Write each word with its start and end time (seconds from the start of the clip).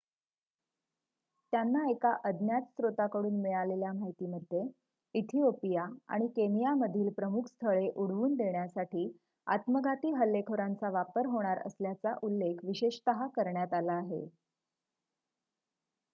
"त्यांना 1.53 1.79
एका 1.89 2.11
अज्ञात 2.25 2.61
स्त्रोताकडून 2.63 3.35
मिळालेल्या 3.41 3.91
माहितीमध्ये 3.93 4.61
इथिओपिया 5.15 5.85
आणि 6.09 6.27
केनियामधील 6.29 7.09
"प्रमुख 7.11 7.47
स्थळे" 7.47 7.87
उडवून 7.95 8.33
देण्यासाठी 8.35 9.07
आत्मघाती 9.47 10.11
हल्लेखोरांचा 10.13 10.89
वापर 10.91 11.25
होणार 11.27 11.61
असल्याचा 11.65 12.13
उल्लेख 12.21 12.65
विशेषतः 12.65 13.25
करण्यात 13.35 13.73
आला 13.73 13.93
आहे. 13.93 14.25